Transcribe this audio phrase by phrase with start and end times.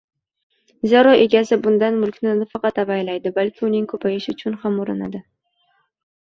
[0.93, 5.23] Zero egasi bunday mulkni nafaqat avaylaydi, balki uning ko‘payishi uchun ham urinadi.